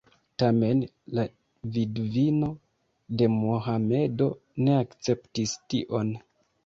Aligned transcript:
Tamen 0.43 0.79
la 1.17 1.25
vidvino 1.75 2.49
de 3.21 3.29
Mohamedo 3.35 4.31
ne 4.67 4.77
akceptis 4.81 5.55
tion. 5.75 6.11